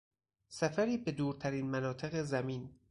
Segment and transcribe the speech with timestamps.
[0.47, 2.69] سفری به دورترین مناطق زمین